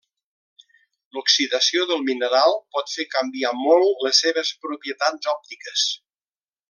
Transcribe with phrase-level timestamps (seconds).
[1.17, 5.85] L'oxidació del mineral pot fer canviar molt les seves propietats òptiques.